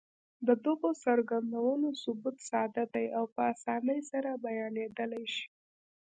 د 0.47 0.49
دغو 0.65 0.89
څرګندونو 1.05 1.87
ثبوت 2.01 2.37
ساده 2.49 2.83
دی 2.93 3.05
او 3.17 3.25
په 3.33 3.41
اسانۍ 3.53 3.99
سره 4.11 4.41
بيانېدلای 4.45 5.25
شي. 5.35 5.45